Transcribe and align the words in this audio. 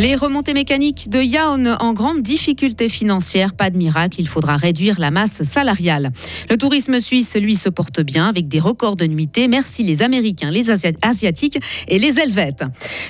Les 0.00 0.16
remontées 0.16 0.54
mécaniques 0.54 1.10
de 1.10 1.20
Yaon 1.20 1.76
en 1.78 1.92
grande 1.92 2.22
difficulté 2.22 2.88
financière, 2.88 3.52
pas 3.52 3.68
de 3.68 3.76
miracle, 3.76 4.18
il 4.18 4.26
faudra 4.26 4.56
réduire 4.56 4.98
la 4.98 5.10
masse 5.10 5.42
salariale. 5.42 6.10
Le 6.48 6.56
tourisme 6.56 7.00
suisse, 7.00 7.36
lui, 7.36 7.54
se 7.54 7.68
porte 7.68 8.00
bien 8.00 8.26
avec 8.26 8.48
des 8.48 8.60
records 8.60 8.96
de 8.96 9.04
nuitées. 9.04 9.46
Merci 9.46 9.82
les 9.82 10.00
Américains, 10.00 10.50
les 10.50 10.70
Asiatiques 10.70 11.58
et 11.86 11.98
les 11.98 12.18
Helvètes. 12.18 12.64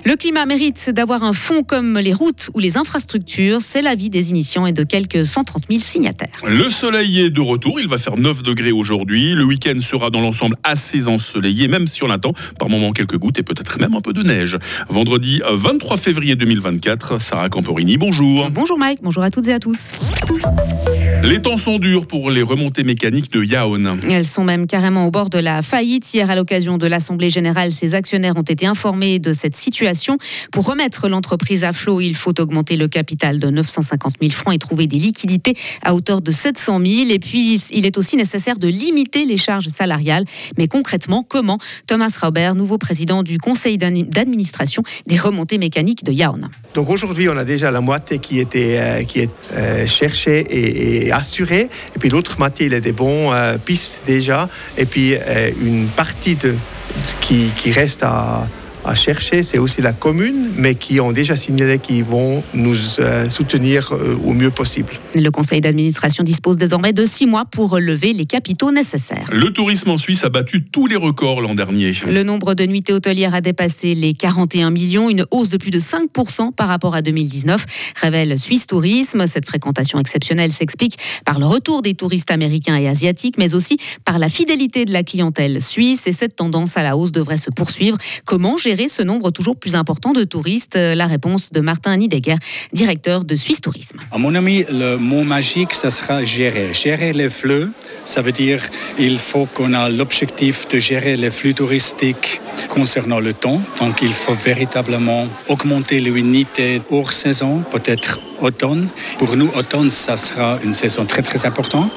Le 0.05 0.17
climat 0.17 0.47
mérite 0.47 0.91
d'avoir 0.91 1.23
un 1.23 1.33
fonds 1.33 1.63
comme 1.63 1.97
les 1.97 2.13
routes 2.13 2.51
ou 2.55 2.59
les 2.59 2.77
infrastructures. 2.77 3.61
C'est 3.61 3.83
l'avis 3.83 4.11
des 4.11 4.31
initiants 4.31 4.67
et 4.67 4.73
de 4.73 4.83
quelques 4.83 5.25
130 5.25 5.67
000 5.69 5.79
signataires. 5.79 6.43
Le 6.45 6.71
soleil 6.71 7.21
est 7.21 7.31
de 7.31 7.41
retour. 7.41 7.79
Il 7.79 7.87
va 7.87 7.99
faire 7.99 8.17
9 8.17 8.43
degrés 8.43 8.73
aujourd'hui. 8.73 9.35
Le 9.35 9.45
week-end 9.45 9.79
sera 9.79 10.11
dans 10.11 10.21
l'ensemble 10.21 10.57
assez 10.65 11.07
ensoleillé, 11.07 11.69
même 11.69 11.87
si 11.87 12.03
on 12.03 12.11
attend 12.11 12.33
par 12.59 12.69
moments 12.69 12.91
quelques 12.91 13.17
gouttes 13.17 13.39
et 13.39 13.45
peut-être 13.45 13.79
même 13.79 13.95
un 13.95 14.01
peu 14.01 14.13
de 14.13 14.25
neige. 14.25 14.59
Vendredi 14.89 15.41
23 15.49 15.97
février 15.97 16.35
2024. 16.35 16.80
Sarah 17.19 17.49
Camporini, 17.49 17.97
bonjour. 17.97 18.49
Bonjour 18.51 18.79
Mike, 18.79 19.01
bonjour 19.03 19.23
à 19.23 19.31
toutes 19.31 19.49
et 19.49 19.53
à 19.53 19.59
tous. 19.59 19.93
Les 21.23 21.43
temps 21.43 21.59
sont 21.59 21.79
durs 21.79 22.07
pour 22.07 22.31
les 22.31 22.41
remontées 22.41 22.83
mécaniques 22.83 23.31
de 23.31 23.45
Yaon. 23.45 23.99
Elles 24.09 24.25
sont 24.25 24.43
même 24.43 24.67
carrément 24.67 25.07
au 25.07 25.11
bord 25.11 25.29
de 25.29 25.39
la 25.39 25.61
faillite. 25.61 26.15
Hier, 26.15 26.31
à 26.31 26.35
l'occasion 26.35 26.79
de 26.79 26.87
l'Assemblée 26.87 27.29
générale, 27.29 27.73
ses 27.73 27.95
actionnaires 27.95 28.39
ont 28.39 28.43
été 28.43 28.65
informés 28.65 29.19
de 29.19 29.35
cette 29.35 29.55
situation. 29.55 30.17
Pour 30.51 30.67
remettre 30.67 31.11
l'entreprise 31.11 31.63
à 31.63 31.75
flot, 31.75 32.01
il 32.01 32.17
faut 32.17 32.41
augmenter 32.41 32.77
le 32.77 32.89
capital 32.89 33.39
de 33.39 33.51
950 33.51 34.15
000 34.19 34.33
francs 34.33 34.55
et 34.55 34.59
trouver 34.59 34.87
des 34.87 34.97
liquidités 34.97 35.55
à 35.83 35.95
hauteur 35.95 36.23
de 36.23 36.31
700 36.31 36.81
000. 36.81 37.11
Et 37.11 37.19
puis, 37.19 37.61
il 37.71 37.85
est 37.85 37.99
aussi 37.99 38.17
nécessaire 38.17 38.59
de 38.59 38.69
limiter 38.69 39.27
les 39.27 39.37
charges 39.37 39.69
salariales. 39.69 40.25
Mais 40.57 40.69
concrètement, 40.69 41.23
comment? 41.23 41.59
Thomas 41.87 42.17
Robert, 42.21 42.55
nouveau 42.55 42.79
président 42.79 43.23
du 43.23 43.37
conseil 43.37 43.77
d'administration 43.77 44.83
des 45.07 45.19
remontées 45.19 45.59
mécaniques 45.59 46.03
de 46.03 46.13
Yaon. 46.13 46.41
Donc 46.75 46.89
aujourd'hui, 46.89 47.29
on 47.29 47.37
a 47.37 47.45
déjà 47.45 47.71
la 47.71 47.83
moitié 47.83 48.19
qui, 48.21 48.39
était, 48.39 48.79
euh, 48.79 49.03
qui 49.03 49.21
est 49.21 49.31
euh, 49.53 49.87
cherchée 49.87 50.47
et, 50.49 51.10
assurée. 51.13 51.69
Et 51.95 51.99
puis 51.99 52.09
l'autre 52.09 52.39
moitié, 52.39 52.67
il 52.67 52.75
a 52.75 52.81
des 52.81 52.93
bons 52.93 53.33
euh, 53.33 53.57
pistes 53.59 54.03
déjà. 54.07 54.49
Et 54.77 54.87
puis 54.87 55.15
une 55.61 55.87
partie 55.87 56.37
de, 56.37 56.55
qui, 57.21 57.51
qui 57.57 57.73
reste 57.73 58.03
à, 58.03 58.47
à 58.85 58.95
chercher, 58.95 59.43
c'est 59.43 59.59
aussi 59.59 59.83
la 59.83 59.93
commune, 59.93 60.51
mais 60.57 60.75
qui 60.75 61.01
ont 61.01 61.13
déjà 61.13 61.37
signalé 61.37 61.79
qu'ils 61.79 62.05
vont 62.05 62.43
nous 62.55 62.77
euh, 62.99 63.29
soutenir 63.29 63.93
euh, 63.93 64.17
au 64.25 64.33
mieux 64.33 64.51
possible. 64.51 64.95
Le 65.15 65.31
conseil 65.31 65.61
d'administration 65.61 66.25
dispose 66.25 66.57
désormais 66.57 66.93
de 66.93 67.05
six 67.05 67.27
mois 67.27 67.45
pour 67.45 67.71
relever 67.71 68.13
les 68.13 68.25
capitaux 68.25 68.71
nécessaires. 68.71 69.29
Le 69.33 69.53
tourisme 69.53 69.91
en 69.91 69.97
Suisse 69.97 70.25
a 70.25 70.29
battu 70.29 70.65
tous 70.65 70.87
les 70.87 70.97
records 70.97 71.41
l'an 71.41 71.55
dernier. 71.55 71.93
Le 72.07 72.23
nombre 72.23 72.55
de 72.55 72.65
nuitées 72.65 72.93
hôtelières 72.93 73.35
a 73.35 73.41
dépassé 73.41 73.95
les 73.95 74.15
41 74.15 74.71
millions, 74.71 75.11
une 75.11 75.25
hausse 75.31 75.51
de 75.51 75.57
plus 75.57 75.71
de 75.71 75.81
5% 75.81 76.53
par 76.53 76.69
rapport 76.69 76.95
à 76.95 77.03
2019, 77.03 77.65
révèle 78.01 78.39
Suisse 78.39 78.67
Tourisme. 78.67 79.27
Cette 79.27 79.47
fréquentation 79.47 79.99
exceptionnelle 79.99 80.53
s'explique 80.53 80.97
par 81.25 81.39
le 81.39 81.47
retour 81.47 81.83
des 81.83 81.95
touristes 81.95 82.31
américains 82.31 82.77
et 82.77 82.89
asiatiques, 82.89 83.37
mais 83.39 83.55
aussi 83.55 83.79
par 84.05 84.19
la 84.19 84.29
fidélité 84.29 84.85
de 84.85 84.93
la 84.93 85.03
clientèle 85.03 85.61
suisse. 85.61 86.07
Et 86.07 86.13
cette 86.13 86.37
tendance 86.37 86.77
à 86.77 86.83
la 86.83 86.97
hausse 86.97 87.13
devrait 87.13 87.37
se 87.37 87.51
poursuivre. 87.51 87.99
Comment 88.25 88.57
ce 88.89 89.03
nombre 89.03 89.31
toujours 89.31 89.57
plus 89.57 89.75
important 89.75 90.13
de 90.13 90.25
touristes 90.25 90.77
La 90.77 91.07
réponse 91.07 91.53
de 91.53 91.61
Martin 91.61 91.97
Nidegger, 91.97 92.37
directeur 92.73 93.25
de 93.25 93.35
Suisse 93.35 93.61
Tourisme. 93.61 93.99
À 94.13 94.19
mon 94.19 94.35
ami, 94.35 94.65
le 94.71 94.97
mot 94.97 95.25
magique, 95.25 95.75
ça 95.75 95.91
sera 95.91 96.25
gérer. 96.25 96.73
Gérer 96.73 97.13
les 97.13 97.31
flux, 97.31 97.69
ça 98.05 98.23
veut 98.23 98.33
dire 98.33 98.63
il 98.99 99.19
faut 99.19 99.47
qu'on 99.47 99.75
a 99.75 99.89
l'objectif 99.89 100.69
de 100.69 100.79
gérer 100.79 101.17
les 101.17 101.31
flux 101.31 101.55
touristiques 101.55 102.41
concernant 102.69 103.21
le 103.21 103.33
temps. 103.33 103.61
Donc 103.81 104.03
il 104.03 104.13
faut 104.13 104.35
véritablement 104.35 105.27
augmenter 105.49 106.01
l'unité 106.01 106.81
hors 106.91 107.13
saison, 107.13 107.63
peut-être 107.71 108.19
automne. 108.43 108.89
Pour 109.19 109.37
nous, 109.37 109.51
automne, 109.57 109.91
ça 109.91 110.17
sera 110.17 110.59
une 110.63 110.75
saison 110.75 111.05
très 111.05 111.23
très 111.23 111.47
importante. 111.47 111.91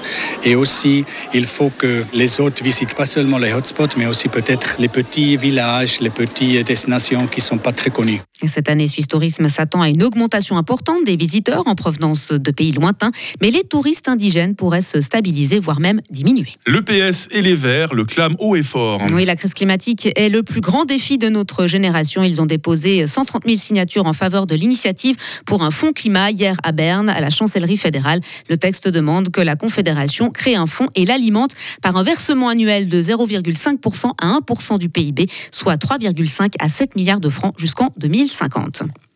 Et 0.44 0.56
aussi, 0.56 1.06
il 1.34 1.46
faut 1.46 1.72
que 1.78 2.04
les 2.14 2.40
autres 2.40 2.64
visitent 2.64 2.96
pas 2.96 3.06
seulement 3.06 3.38
les 3.38 3.54
hotspots, 3.54 3.96
mais 3.98 4.06
aussi 4.06 4.28
peut-être 4.30 4.76
les 4.80 4.90
petits 4.90 5.38
villages, 5.38 6.00
les 6.00 6.10
petites 6.10 6.66
destinations 6.66 7.28
qui 7.28 7.42
sont 7.42 7.58
pas 7.58 7.72
très 7.72 7.90
connues. 7.90 8.22
Cette 8.48 8.70
année, 8.70 8.88
Suisse 8.88 9.08
Tourisme 9.08 9.48
s'attend 9.50 9.82
à 9.82 9.90
une 9.90 10.04
augmentation 10.04 10.58
importante 10.58 11.04
des 11.06 11.16
visiteurs 11.16 11.68
en 11.68 11.76
provenance 11.76 12.32
de 12.32 12.52
pays 12.52 12.72
lointains, 12.72 13.12
mais 13.42 13.52
les 13.52 13.64
touristes 13.64 14.08
indigènes 14.08 14.56
pourraient 14.56 14.82
se 14.82 15.02
stabiliser, 15.02 15.60
voire 15.60 15.80
même 15.80 16.02
diminuer. 16.10 16.50
Le 16.66 16.82
PS 16.82 17.30
et 17.32 17.42
les 17.42 17.56
Verts 17.56 17.94
le 17.94 18.06
clament 18.06 18.36
haut 18.40 18.56
et 18.56 18.64
fort. 18.64 19.02
Oui, 19.14 19.26
la 19.26 19.36
crise 19.36 19.54
climatique 19.54 20.10
est 20.16 20.30
le 20.30 20.44
plus 20.44 20.62
grand 20.62 20.86
défi 20.86 21.18
de 21.18 21.30
notre 21.30 21.68
génération. 21.68 22.24
Ils 22.24 22.42
ont 22.42 22.46
déposé 22.46 23.08
130 23.08 23.46
000 23.46 23.58
signatures 23.58 24.06
en 24.06 24.14
faveur 24.14 24.46
de 24.46 24.56
l'initiative 24.56 25.16
pour 25.46 25.64
un 25.64 25.72
fonds 25.72 25.94
climat 25.94 26.32
hier 26.32 26.58
à 26.64 26.72
Berne, 26.72 27.10
à 27.10 27.22
la 27.22 27.30
chancellerie 27.30 27.78
fédérale. 27.78 28.20
Le 28.50 28.58
texte 28.58 28.88
demande 28.88 29.30
que 29.30 29.42
la 29.42 29.56
Confédération 29.56 30.30
crée 30.30 30.56
un 30.56 30.68
fonds 30.68 30.88
et 30.96 31.06
l'alimente 31.06 31.52
par 31.82 31.96
un 31.96 32.04
versement 32.04 32.50
annuel 32.50 32.88
de 32.90 33.02
0,5% 33.02 34.12
à 34.22 34.40
1% 34.40 34.78
du 34.78 34.90
PIB, 34.90 35.28
soit 35.52 35.76
3,5 35.76 36.54
à 36.60 36.70
7 36.70 36.96
milliards 36.96 37.20
de 37.20 37.30
francs 37.30 37.54
jusqu'en 37.58 37.90
2050. 37.98 38.33
2050. 38.34 39.13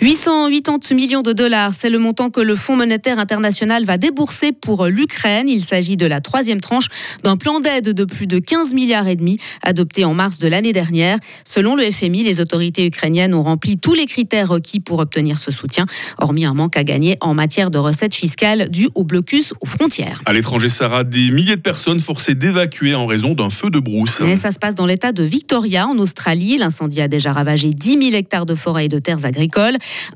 880 0.00 0.94
millions 0.94 1.22
de 1.22 1.32
dollars, 1.32 1.74
c'est 1.74 1.90
le 1.90 1.98
montant 1.98 2.30
que 2.30 2.40
le 2.40 2.54
Fonds 2.54 2.76
monétaire 2.76 3.18
international 3.18 3.84
va 3.84 3.98
débourser 3.98 4.52
pour 4.52 4.86
l'Ukraine. 4.86 5.48
Il 5.48 5.62
s'agit 5.62 5.96
de 5.96 6.06
la 6.06 6.20
troisième 6.20 6.60
tranche 6.60 6.86
d'un 7.22 7.36
plan 7.36 7.60
d'aide 7.60 7.90
de 7.90 8.04
plus 8.04 8.26
de 8.26 8.38
15 8.38 8.72
milliards 8.72 9.08
et 9.08 9.16
demi 9.16 9.38
adopté 9.62 10.04
en 10.04 10.14
mars 10.14 10.38
de 10.38 10.48
l'année 10.48 10.72
dernière. 10.72 11.18
Selon 11.44 11.76
le 11.76 11.90
FMI, 11.90 12.22
les 12.22 12.40
autorités 12.40 12.86
ukrainiennes 12.86 13.34
ont 13.34 13.42
rempli 13.42 13.76
tous 13.76 13.94
les 13.94 14.06
critères 14.06 14.48
requis 14.48 14.80
pour 14.80 15.00
obtenir 15.00 15.38
ce 15.38 15.50
soutien, 15.50 15.84
hormis 16.18 16.46
un 16.46 16.54
manque 16.54 16.76
à 16.76 16.84
gagner 16.84 17.18
en 17.20 17.34
matière 17.34 17.70
de 17.70 17.78
recettes 17.78 18.14
fiscales 18.14 18.70
dues 18.70 18.88
au 18.94 19.04
blocus 19.04 19.52
aux 19.60 19.66
frontières. 19.66 20.22
À 20.24 20.32
l'étranger, 20.32 20.68
Sarah, 20.68 21.04
des 21.04 21.30
milliers 21.30 21.56
de 21.56 21.60
personnes 21.60 22.00
forcées 22.00 22.34
d'évacuer 22.34 22.94
en 22.94 23.06
raison 23.06 23.34
d'un 23.34 23.50
feu 23.50 23.68
de 23.68 23.78
brousse. 23.78 24.20
Mais 24.20 24.36
ça 24.36 24.50
se 24.50 24.58
passe 24.58 24.74
dans 24.74 24.86
l'état 24.86 25.12
de 25.12 25.22
Victoria, 25.22 25.86
en 25.86 25.98
Australie. 25.98 26.56
L'incendie 26.56 27.00
a 27.02 27.08
déjà 27.08 27.32
ravagé 27.32 27.70
10 27.70 27.98
000 27.98 28.14
hectares 28.14 28.46
de 28.46 28.54
forêts 28.54 28.86
et 28.86 28.88
de 28.88 28.98
terres 28.98 29.24
agricoles. 29.24 29.49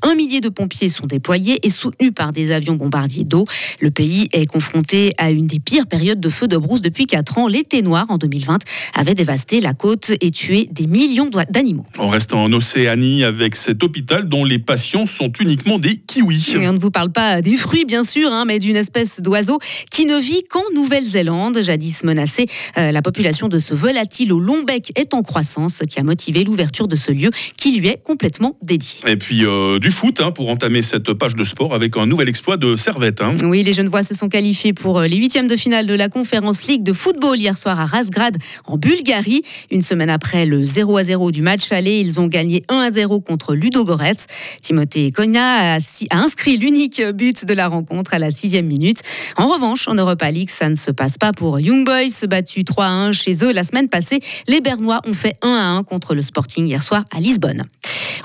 Un 0.01 0.15
millier 0.15 0.41
de 0.41 0.49
pompiers 0.49 0.89
sont 0.89 1.07
déployés 1.07 1.65
et 1.65 1.69
soutenus 1.69 2.11
par 2.15 2.31
des 2.31 2.51
avions 2.51 2.75
bombardiers 2.75 3.23
d'eau. 3.23 3.45
Le 3.79 3.91
pays 3.91 4.29
est 4.31 4.45
confronté 4.45 5.13
à 5.17 5.31
une 5.31 5.47
des 5.47 5.59
pires 5.59 5.87
périodes 5.87 6.19
de 6.19 6.29
feu 6.29 6.47
de 6.47 6.57
brousse 6.57 6.81
depuis 6.81 7.07
4 7.07 7.37
ans. 7.37 7.47
L'été 7.47 7.81
noir 7.81 8.05
en 8.09 8.17
2020 8.17 8.59
avait 8.93 9.15
dévasté 9.15 9.61
la 9.61 9.73
côte 9.73 10.11
et 10.21 10.31
tué 10.31 10.69
des 10.71 10.87
millions 10.87 11.29
d'animaux. 11.49 11.85
On 11.97 12.09
reste 12.09 12.33
en 12.33 12.51
Océanie 12.53 13.23
avec 13.23 13.55
cet 13.55 13.83
hôpital 13.83 14.29
dont 14.29 14.43
les 14.43 14.59
patients 14.59 15.05
sont 15.05 15.31
uniquement 15.39 15.79
des 15.79 15.97
kiwis. 15.97 16.55
on 16.57 16.73
ne 16.73 16.79
vous 16.79 16.91
parle 16.91 17.11
pas 17.11 17.41
des 17.41 17.57
fruits 17.57 17.85
bien 17.85 18.03
sûr, 18.03 18.31
hein, 18.31 18.45
mais 18.45 18.59
d'une 18.59 18.75
espèce 18.75 19.21
d'oiseau 19.21 19.59
qui 19.91 20.05
ne 20.05 20.17
vit 20.17 20.43
qu'en 20.49 20.63
Nouvelle-Zélande. 20.73 21.61
Jadis 21.61 22.03
menacée, 22.03 22.47
euh, 22.77 22.91
la 22.91 23.01
population 23.01 23.47
de 23.47 23.59
ce 23.59 23.73
volatile 23.73 24.33
au 24.33 24.39
long 24.39 24.63
bec 24.63 24.91
est 24.95 25.13
en 25.13 25.21
croissance, 25.21 25.75
ce 25.75 25.85
qui 25.85 25.99
a 25.99 26.03
motivé 26.03 26.43
l'ouverture 26.43 26.87
de 26.87 26.95
ce 26.95 27.11
lieu 27.11 27.31
qui 27.57 27.79
lui 27.79 27.87
est 27.87 28.01
complètement 28.03 28.57
dédié. 28.61 28.99
Et 29.07 29.17
puis 29.17 29.24
euh, 29.31 29.79
du 29.79 29.91
foot 29.91 30.21
hein, 30.21 30.31
pour 30.31 30.49
entamer 30.49 30.81
cette 30.81 31.13
page 31.13 31.35
de 31.35 31.43
sport 31.43 31.73
avec 31.73 31.97
un 31.97 32.05
nouvel 32.05 32.29
exploit 32.29 32.57
de 32.57 32.75
Servette. 32.75 33.21
Hein. 33.21 33.35
Oui, 33.43 33.63
les 33.63 33.73
Genevois 33.73 34.03
se 34.03 34.13
sont 34.13 34.29
qualifiés 34.29 34.73
pour 34.73 34.99
euh, 34.99 35.07
les 35.07 35.17
huitièmes 35.17 35.47
de 35.47 35.55
finale 35.55 35.87
de 35.87 35.93
la 35.93 36.09
Conférence 36.09 36.67
League 36.67 36.83
de 36.83 36.93
football 36.93 37.37
hier 37.37 37.57
soir 37.57 37.79
à 37.79 37.85
Razgrad 37.85 38.37
en 38.65 38.77
Bulgarie. 38.77 39.41
Une 39.71 39.81
semaine 39.81 40.09
après 40.09 40.45
le 40.45 40.65
0 40.65 40.97
à 40.97 41.03
0 41.03 41.31
du 41.31 41.41
match 41.41 41.71
aller, 41.71 41.99
ils 41.99 42.19
ont 42.19 42.27
gagné 42.27 42.63
1 42.69 42.75
à 42.75 42.91
0 42.91 43.21
contre 43.21 43.55
Ludogorets. 43.55 44.27
Timothée 44.61 45.11
Kogna 45.11 45.75
a, 45.75 45.79
inscrit 46.11 46.57
l'unique 46.57 47.01
but 47.13 47.45
de 47.45 47.53
la 47.53 47.67
rencontre 47.67 48.13
à 48.13 48.19
la 48.19 48.29
sixième 48.29 48.67
minute. 48.67 48.99
En 49.37 49.47
revanche, 49.47 49.87
en 49.87 49.95
Europa 49.95 50.29
League, 50.29 50.49
ça 50.49 50.69
ne 50.69 50.75
se 50.75 50.91
passe 50.91 51.17
pas 51.17 51.31
pour 51.31 51.59
Young 51.59 51.85
Boys, 51.85 52.27
battu 52.27 52.63
3 52.63 52.85
à 52.85 52.89
1 52.89 53.11
chez 53.11 53.43
eux 53.43 53.51
la 53.51 53.63
semaine 53.63 53.89
passée. 53.89 54.19
Les 54.47 54.61
Bernois 54.61 55.01
ont 55.07 55.13
fait 55.13 55.35
1 55.41 55.49
à 55.49 55.67
1 55.77 55.83
contre 55.83 56.15
le 56.15 56.21
Sporting 56.21 56.65
hier 56.65 56.83
soir 56.83 57.05
à 57.11 57.19
Lisbonne. 57.19 57.63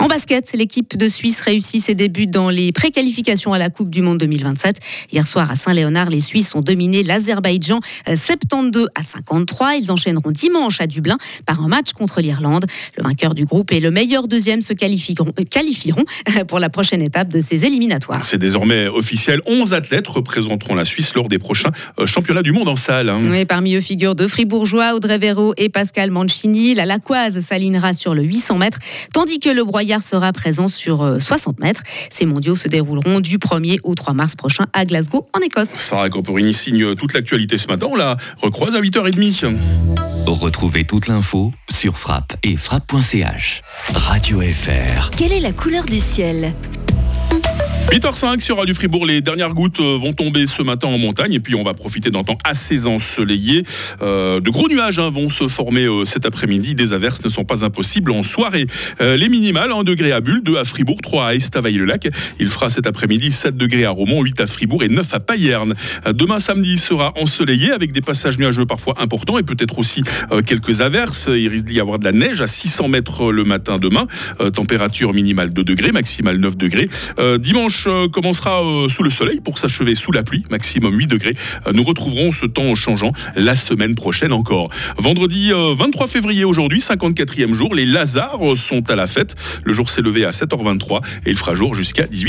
En 0.00 0.06
basket, 0.06 0.55
l'équipe 0.55 0.97
de 0.97 1.08
Suisse 1.08 1.43
réussit 1.43 1.82
ses 1.82 1.94
débuts 1.94 2.26
dans 2.26 2.49
les 2.49 2.73
préqualifications 2.73 3.52
à 3.52 3.58
la 3.58 3.69
Coupe 3.69 3.91
du 3.91 4.00
Monde 4.00 4.17
2027. 4.17 4.79
Hier 5.12 5.26
soir 5.26 5.50
à 5.50 5.56
Saint-Léonard, 5.56 6.08
les 6.08 6.20
Suisses 6.20 6.55
ont 6.55 6.62
dominé 6.62 7.02
l'Azerbaïdjan 7.02 7.81
72 8.06 8.88
à 8.94 9.02
53. 9.02 9.75
Ils 9.75 9.93
enchaîneront 9.93 10.31
dimanche 10.31 10.81
à 10.81 10.87
Dublin 10.87 11.19
par 11.44 11.62
un 11.62 11.69
match 11.69 11.93
contre 11.93 12.23
l'Irlande. 12.23 12.64
Le 12.97 13.02
vainqueur 13.02 13.35
du 13.35 13.44
groupe 13.44 13.73
et 13.73 13.81
le 13.81 13.91
meilleur 13.91 14.26
deuxième 14.26 14.62
se 14.62 14.73
qualifieront, 14.73 15.32
qualifieront 15.50 16.06
pour 16.49 16.61
la 16.61 16.70
prochaine 16.70 17.02
étape 17.02 17.29
de 17.29 17.43
ces 17.43 17.67
éliminatoires. 17.67 18.25
C'est 18.25 18.38
désormais 18.38 18.88
officiel. 18.88 19.43
11 19.44 19.75
athlètes 19.75 20.06
représenteront 20.06 20.76
la 20.76 20.87
Suisse 20.87 21.12
lors 21.12 21.29
des 21.29 21.38
prochains 21.38 21.73
euh, 21.99 22.06
championnats 22.06 22.43
du 22.43 22.52
monde 22.52 22.69
en 22.69 22.76
salle. 22.76 23.11
Hein. 23.11 23.20
Oui, 23.31 23.44
parmi 23.44 23.75
eux 23.75 23.82
figurent 23.82 24.14
deux 24.14 24.29
fribourgeois, 24.29 24.94
Audrey 24.94 25.19
Véro 25.19 25.52
et 25.58 25.69
Pascal 25.69 26.11
Mancini. 26.11 26.75
La 26.75 26.87
Lacoise 26.87 27.41
s'alignera 27.41 27.93
sur 27.93 28.14
le 28.14 28.23
800 28.23 28.56
mètres, 28.56 28.79
tandis 29.12 29.41
que 29.41 29.50
le 29.50 29.62
Sera 29.98 30.32
présent 30.32 30.69
sur 30.69 31.20
60 31.20 31.56
euh, 31.58 31.64
mètres. 31.64 31.82
Ces 32.10 32.26
mondiaux 32.26 32.54
se 32.54 32.69
dérouleront 32.69 33.20
du 33.20 33.38
1er 33.38 33.81
au 33.82 33.96
3 33.96 34.14
mars 34.14 34.37
prochain 34.37 34.66
à 34.72 34.84
Glasgow, 34.84 35.26
en 35.34 35.40
Écosse. 35.40 35.69
Sarah 35.69 36.08
Camporini 36.08 36.54
signe 36.54 36.94
toute 36.94 37.12
l'actualité 37.12 37.58
ce 37.58 37.66
matin. 37.66 37.88
On 37.90 37.96
la 37.96 38.16
recroise 38.40 38.76
à 38.76 38.81
8h30. 38.81 39.56
Retrouvez 40.26 40.84
toute 40.84 41.08
l'info 41.08 41.52
sur 41.69 41.98
frappe 41.98 42.37
et 42.44 42.56
frappe.ch. 42.56 43.62
Radio 43.94 44.40
FR. 44.40 45.10
Quelle 45.10 45.32
est 45.32 45.40
la 45.40 45.52
couleur 45.52 45.84
du 45.84 45.98
ciel? 45.98 46.54
8h05 47.88 48.38
sur 48.38 48.59
Radio 48.59 48.73
Fribourg, 48.73 49.05
les 49.05 49.21
dernières 49.21 49.53
gouttes 49.53 49.81
euh, 49.81 49.97
vont 49.97 50.12
tomber 50.12 50.47
ce 50.47 50.62
matin 50.62 50.87
en 50.87 50.97
montagne 50.97 51.32
et 51.32 51.41
puis 51.41 51.56
on 51.56 51.65
va 51.65 51.75
profiter 51.75 52.11
d'un 52.11 52.23
temps 52.23 52.38
assez 52.44 52.87
ensoleillé. 52.87 53.65
Euh, 54.00 54.38
de 54.38 54.49
gros 54.49 54.69
nuages 54.69 55.00
hein, 55.00 55.11
vont 55.11 55.29
se 55.29 55.49
former 55.49 55.87
euh, 55.87 56.05
cet 56.05 56.25
après-midi, 56.25 56.77
des 56.77 56.93
averses 56.93 57.25
ne 57.25 57.29
sont 57.29 57.44
pas 57.44 57.65
impossibles 57.65 58.12
en 58.12 58.23
soirée. 58.23 58.67
les 59.00 59.29
minimales, 59.29 59.73
1 59.73 59.82
degré 59.82 60.12
à 60.12 60.21
Bulle, 60.21 60.43
2 60.43 60.56
à 60.56 60.65
Fribourg, 60.65 60.99
3 61.03 61.27
à 61.27 61.35
Estavayer-le-Lac. 61.35 62.09
Il 62.38 62.49
fera 62.49 62.71
cet 62.71 62.87
après-midi 62.87 63.32
7 63.32 63.56
degrés 63.56 63.85
à 63.85 63.91
Romont, 63.91 64.23
8 64.23 64.41
à 64.41 64.47
Fribourg 64.47 64.85
et 64.85 64.88
9 64.88 65.12
à 65.12 65.21
Payerne. 65.21 65.75
demain 66.12 66.38
samedi 66.38 66.79
sera 66.79 67.12
ensoleillé 67.19 67.73
avec 67.73 67.93
des 67.93 68.03
passages 68.03 68.38
nuageux 68.38 68.67
parfois 68.67 68.94
importants 68.99 69.38
et 69.38 69.43
peut-être 69.43 69.79
aussi 69.79 70.03
quelques 70.47 70.81
averses. 70.81 71.29
Il 71.29 71.49
risque 71.49 71.67
d'y 71.67 71.81
avoir 71.81 71.99
de 71.99 72.05
la 72.05 72.12
neige 72.12 72.41
à 72.41 72.47
600 72.47 72.88
mètres 72.88 73.33
le 73.33 73.44
matin 73.44 73.79
demain. 73.79 74.06
température 74.53 75.12
minimale 75.12 75.53
2 75.53 75.65
degrés, 75.65 75.93
maximale 75.93 76.37
9 76.37 76.56
degrés. 76.56 76.88
dimanche, 77.38 77.69
euh, 77.87 78.08
commencera 78.08 78.62
euh, 78.62 78.88
sous 78.88 79.02
le 79.02 79.11
soleil 79.11 79.40
pour 79.40 79.58
s'achever 79.58 79.94
sous 79.94 80.12
la 80.12 80.22
pluie, 80.22 80.44
maximum 80.50 80.96
8 80.96 81.06
degrés. 81.06 81.37
Euh, 81.67 81.72
nous 81.72 81.82
retrouverons 81.82 82.32
ce 82.32 82.46
temps 82.46 82.75
changeant 82.75 83.12
la 83.37 83.55
semaine 83.55 83.94
prochaine 83.94 84.32
encore. 84.32 84.70
Vendredi 84.99 85.52
23 85.52 86.06
février 86.06 86.44
aujourd'hui, 86.44 86.81
54e 86.81 87.55
jour, 87.55 87.75
les 87.75 87.87
Lazars 87.87 88.38
sont 88.56 88.90
à 88.90 88.96
la 88.96 89.06
fête. 89.06 89.34
Le 89.64 89.72
jour 89.72 89.88
s'est 89.90 90.02
levé 90.02 90.25
à 90.25 90.31
7h23 90.31 91.00
et 91.26 91.31
il 91.31 91.37
fera 91.37 91.55
jour 91.55 91.75
jusqu'à 91.75 92.05
18h. 92.05 92.28